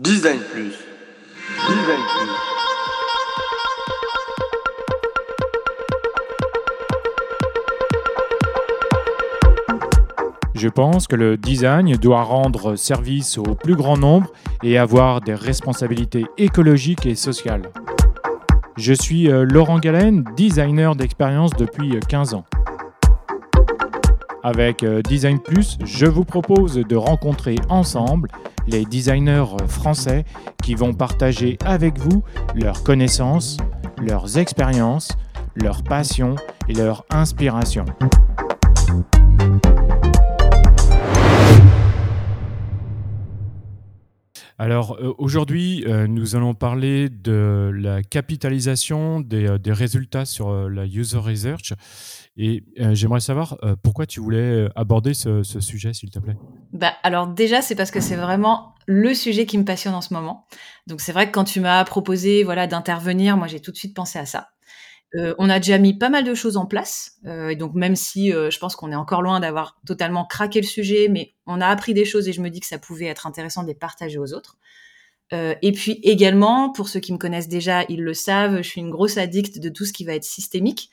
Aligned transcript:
Design 0.00 0.40
Plus. 0.52 0.74
Design 1.68 2.00
Plus. 2.10 2.30
Je 10.56 10.68
pense 10.68 11.06
que 11.06 11.14
le 11.14 11.36
design 11.36 11.94
doit 11.94 12.24
rendre 12.24 12.74
service 12.74 13.38
au 13.38 13.54
plus 13.54 13.76
grand 13.76 13.96
nombre 13.96 14.32
et 14.64 14.78
avoir 14.78 15.20
des 15.20 15.34
responsabilités 15.34 16.26
écologiques 16.38 17.06
et 17.06 17.14
sociales. 17.14 17.70
Je 18.76 18.94
suis 18.94 19.30
euh, 19.30 19.44
Laurent 19.44 19.78
Galen, 19.78 20.24
designer 20.36 20.96
d'expérience 20.96 21.52
depuis 21.52 22.00
15 22.08 22.34
ans. 22.34 22.44
Avec 24.44 24.82
euh, 24.82 25.00
Design 25.00 25.38
Plus, 25.40 25.78
je 25.86 26.04
vous 26.04 26.24
propose 26.24 26.74
de 26.74 26.96
rencontrer 26.96 27.56
ensemble 27.70 28.28
les 28.66 28.84
designers 28.84 29.56
français 29.68 30.26
qui 30.62 30.74
vont 30.74 30.92
partager 30.92 31.58
avec 31.64 31.98
vous 31.98 32.22
leurs 32.54 32.82
connaissances, 32.82 33.56
leurs 34.06 34.36
expériences, 34.36 35.08
leurs 35.54 35.82
passions 35.82 36.34
et 36.68 36.74
leurs 36.74 37.06
inspirations. 37.08 37.86
Alors 44.58 44.96
euh, 45.00 45.12
aujourd'hui, 45.18 45.84
euh, 45.86 46.06
nous 46.06 46.36
allons 46.36 46.54
parler 46.54 47.08
de 47.08 47.72
la 47.74 48.02
capitalisation 48.02 49.20
des, 49.20 49.46
euh, 49.46 49.58
résultats 49.66 50.24
sur 50.24 50.52
la 50.68 50.86
user 50.86 51.18
research. 51.18 51.72
Et 52.36 52.64
j'aimerais 52.76 53.20
savoir 53.20 53.56
pourquoi 53.84 54.06
tu 54.06 54.18
voulais 54.18 54.68
aborder 54.74 55.14
ce, 55.14 55.44
ce 55.44 55.60
sujet, 55.60 55.92
s'il 55.92 56.10
te 56.10 56.18
plaît? 56.18 56.34
Bah, 56.72 56.92
alors 57.04 57.28
déjà, 57.28 57.62
c'est 57.62 57.76
parce 57.76 57.92
que 57.92 58.00
c'est 58.00 58.16
vraiment 58.16 58.74
le 58.86 59.14
sujet 59.14 59.46
qui 59.46 59.56
me 59.56 59.64
passionne 59.64 59.94
en 59.94 60.00
ce 60.00 60.12
moment. 60.12 60.46
Donc 60.88 61.00
c'est 61.00 61.12
vrai 61.12 61.28
que 61.28 61.32
quand 61.32 61.44
tu 61.44 61.60
m'as 61.60 61.84
proposé 61.84 62.42
voilà 62.42 62.66
d'intervenir, 62.66 63.36
moi 63.36 63.46
j'ai 63.46 63.60
tout 63.60 63.70
de 63.70 63.76
suite 63.76 63.94
pensé 63.94 64.18
à 64.18 64.26
ça. 64.26 64.48
Euh, 65.16 65.34
on 65.38 65.48
a 65.48 65.60
déjà 65.60 65.78
mis 65.78 65.96
pas 65.96 66.08
mal 66.08 66.24
de 66.24 66.34
choses 66.34 66.56
en 66.56 66.66
place, 66.66 67.18
euh, 67.24 67.50
et 67.50 67.56
donc 67.56 67.74
même 67.74 67.94
si 67.94 68.32
euh, 68.32 68.50
je 68.50 68.58
pense 68.58 68.74
qu'on 68.74 68.90
est 68.90 68.96
encore 68.96 69.22
loin 69.22 69.38
d'avoir 69.38 69.80
totalement 69.86 70.24
craqué 70.24 70.60
le 70.60 70.66
sujet, 70.66 71.08
mais 71.08 71.34
on 71.46 71.60
a 71.60 71.68
appris 71.68 71.94
des 71.94 72.04
choses 72.04 72.28
et 72.28 72.32
je 72.32 72.40
me 72.40 72.50
dis 72.50 72.58
que 72.58 72.66
ça 72.66 72.78
pouvait 72.78 73.06
être 73.06 73.26
intéressant 73.26 73.62
de 73.62 73.68
les 73.68 73.74
partager 73.74 74.18
aux 74.18 74.32
autres. 74.32 74.58
Et 75.62 75.72
puis 75.72 75.98
également, 76.04 76.70
pour 76.70 76.88
ceux 76.88 77.00
qui 77.00 77.12
me 77.12 77.18
connaissent 77.18 77.48
déjà, 77.48 77.82
ils 77.88 78.04
le 78.04 78.14
savent, 78.14 78.58
je 78.58 78.68
suis 78.68 78.80
une 78.80 78.92
grosse 78.92 79.18
addict 79.18 79.58
de 79.58 79.68
tout 79.68 79.84
ce 79.84 79.92
qui 79.92 80.04
va 80.04 80.14
être 80.14 80.22
systémique. 80.22 80.90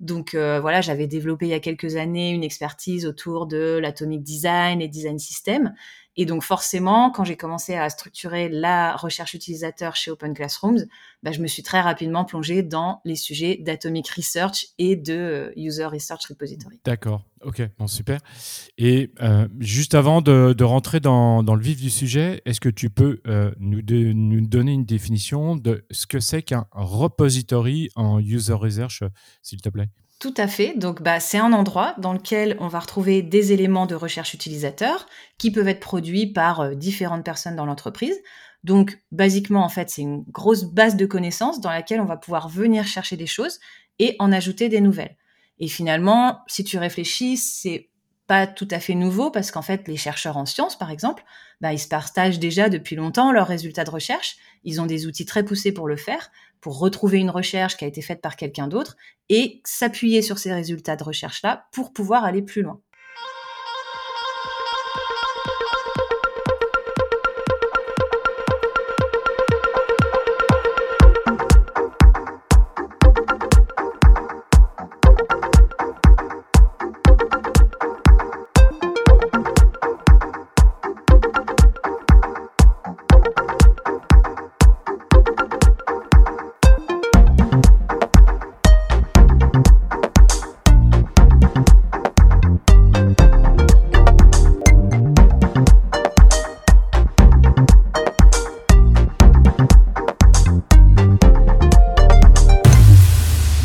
Donc 0.00 0.34
voilà, 0.34 0.80
j'avais 0.80 1.06
développé 1.06 1.44
il 1.44 1.50
y 1.50 1.54
a 1.54 1.60
quelques 1.60 1.96
années 1.96 2.30
une 2.30 2.42
expertise 2.42 3.04
autour 3.04 3.46
de 3.46 3.78
l'atomic 3.82 4.22
design 4.22 4.80
et 4.80 4.88
design 4.88 5.18
system. 5.18 5.74
Et 6.16 6.26
donc 6.26 6.42
forcément, 6.42 7.10
quand 7.10 7.24
j'ai 7.24 7.36
commencé 7.36 7.74
à 7.74 7.88
structurer 7.88 8.48
la 8.48 8.96
recherche 8.96 9.32
utilisateur 9.34 9.96
chez 9.96 10.10
Open 10.10 10.34
Classrooms, 10.34 10.86
bah, 11.22 11.32
je 11.32 11.40
me 11.40 11.46
suis 11.46 11.62
très 11.62 11.80
rapidement 11.80 12.24
plongée 12.24 12.62
dans 12.62 13.00
les 13.04 13.16
sujets 13.16 13.56
d'atomic 13.60 14.08
research 14.10 14.66
et 14.78 14.96
de 14.96 15.14
euh, 15.14 15.52
user 15.56 15.86
research 15.86 16.26
repository. 16.28 16.80
D'accord, 16.84 17.24
ok, 17.42 17.62
bon, 17.78 17.86
super. 17.86 18.20
Et 18.76 19.10
euh, 19.22 19.48
juste 19.60 19.94
avant 19.94 20.20
de, 20.20 20.62
rentrer 20.62 21.00
dans, 21.00 21.42
le 21.42 21.62
vif 21.62 21.80
du 21.80 21.90
sujet, 21.90 22.42
est-ce 22.44 22.60
que 22.60 22.68
tu 22.68 22.90
peux 22.90 23.20
euh, 23.26 23.50
nous, 23.58 23.80
nous, 23.82 24.46
donner 24.46 24.72
une 24.72 24.84
définition 24.84 25.56
de 25.56 25.86
ce 25.90 26.06
que 26.06 26.20
c'est 26.20 26.42
qu'un 26.42 26.66
repository 26.72 27.88
en 27.96 28.18
user 28.18 28.52
research, 28.52 29.02
s'il 29.42 29.62
te 29.62 29.70
plaît? 29.70 29.88
Tout 30.22 30.34
à 30.36 30.46
fait. 30.46 30.78
Donc, 30.78 31.02
bah, 31.02 31.18
c'est 31.18 31.38
un 31.38 31.52
endroit 31.52 31.96
dans 31.98 32.12
lequel 32.12 32.56
on 32.60 32.68
va 32.68 32.78
retrouver 32.78 33.22
des 33.22 33.52
éléments 33.52 33.86
de 33.86 33.96
recherche 33.96 34.34
utilisateur 34.34 35.06
qui 35.36 35.50
peuvent 35.50 35.66
être 35.66 35.80
produits 35.80 36.28
par 36.28 36.60
euh, 36.60 36.74
différentes 36.76 37.24
personnes 37.24 37.56
dans 37.56 37.66
l'entreprise. 37.66 38.14
Donc, 38.62 39.02
basiquement, 39.10 39.64
en 39.64 39.68
fait, 39.68 39.90
c'est 39.90 40.02
une 40.02 40.22
grosse 40.28 40.62
base 40.62 40.94
de 40.94 41.06
connaissances 41.06 41.60
dans 41.60 41.70
laquelle 41.70 42.00
on 42.00 42.04
va 42.04 42.16
pouvoir 42.16 42.48
venir 42.48 42.86
chercher 42.86 43.16
des 43.16 43.26
choses 43.26 43.58
et 43.98 44.14
en 44.20 44.30
ajouter 44.30 44.68
des 44.68 44.80
nouvelles. 44.80 45.16
Et 45.58 45.66
finalement, 45.66 46.38
si 46.46 46.62
tu 46.62 46.78
réfléchis, 46.78 47.36
c'est 47.36 47.90
pas 48.32 48.46
tout 48.46 48.68
à 48.70 48.80
fait 48.80 48.94
nouveau 48.94 49.30
parce 49.30 49.50
qu'en 49.50 49.60
fait, 49.60 49.86
les 49.88 49.98
chercheurs 49.98 50.38
en 50.38 50.46
sciences, 50.46 50.78
par 50.78 50.90
exemple, 50.90 51.22
bah, 51.60 51.74
ils 51.74 51.78
se 51.78 51.86
partagent 51.86 52.38
déjà 52.38 52.70
depuis 52.70 52.96
longtemps 52.96 53.30
leurs 53.30 53.46
résultats 53.46 53.84
de 53.84 53.90
recherche. 53.90 54.38
Ils 54.64 54.80
ont 54.80 54.86
des 54.86 55.06
outils 55.06 55.26
très 55.26 55.44
poussés 55.44 55.70
pour 55.70 55.86
le 55.86 55.98
faire 55.98 56.30
pour 56.62 56.78
retrouver 56.78 57.18
une 57.18 57.28
recherche 57.28 57.76
qui 57.76 57.84
a 57.84 57.88
été 57.88 58.00
faite 58.00 58.22
par 58.22 58.36
quelqu'un 58.36 58.68
d'autre 58.68 58.96
et 59.28 59.60
s'appuyer 59.66 60.22
sur 60.22 60.38
ces 60.38 60.50
résultats 60.50 60.96
de 60.96 61.04
recherche-là 61.04 61.66
pour 61.72 61.92
pouvoir 61.92 62.24
aller 62.24 62.40
plus 62.40 62.62
loin. 62.62 62.80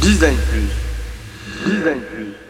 Design 0.07 0.37
Plus. 0.37 0.71
Design 1.65 1.99
Plus. 1.99 2.46